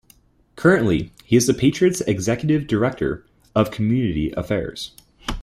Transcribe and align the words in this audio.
Currently, 0.55 1.13
he 1.25 1.35
is 1.35 1.45
the 1.45 1.53
Patriots' 1.53 2.01
executive 2.01 2.65
director 2.65 3.23
of 3.53 3.69
community 3.69 4.31
affairs. 4.31 4.93